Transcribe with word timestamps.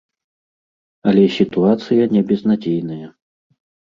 Але 1.09 1.23
сітуацыя 1.37 2.03
не 2.15 2.21
безнадзейная. 2.31 3.07